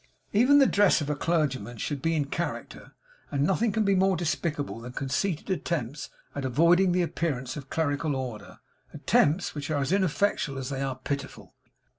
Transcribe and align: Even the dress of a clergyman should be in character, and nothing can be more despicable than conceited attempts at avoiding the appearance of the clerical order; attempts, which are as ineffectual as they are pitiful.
Even 0.33 0.57
the 0.57 0.65
dress 0.65 0.99
of 1.01 1.11
a 1.11 1.15
clergyman 1.15 1.77
should 1.77 2.01
be 2.01 2.15
in 2.15 2.25
character, 2.25 2.93
and 3.29 3.43
nothing 3.45 3.71
can 3.71 3.83
be 3.85 3.93
more 3.93 4.17
despicable 4.17 4.79
than 4.79 4.93
conceited 4.93 5.47
attempts 5.51 6.09
at 6.33 6.43
avoiding 6.43 6.91
the 6.91 7.03
appearance 7.03 7.55
of 7.55 7.65
the 7.65 7.69
clerical 7.69 8.15
order; 8.15 8.57
attempts, 8.95 9.53
which 9.53 9.69
are 9.69 9.77
as 9.83 9.91
ineffectual 9.93 10.57
as 10.57 10.69
they 10.71 10.81
are 10.81 10.95
pitiful. 10.95 11.53